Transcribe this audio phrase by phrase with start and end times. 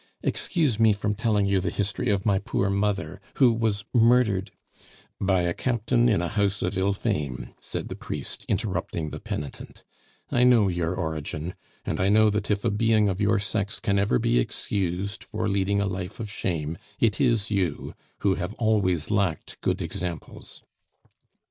[0.23, 4.49] Excuse me from telling you the history of my poor mother, who was murdered"
[5.21, 9.83] "By a Captain, in a house of ill fame," said the priest, interrupting the penitent.
[10.31, 11.53] "I know your origin,
[11.85, 15.47] and I know that if a being of your sex can ever be excused for
[15.47, 20.63] leading a life of shame, it is you, who have always lacked good examples."